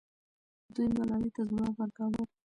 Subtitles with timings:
[0.73, 2.21] دوی ملالۍ ته ځواب ورکاوه.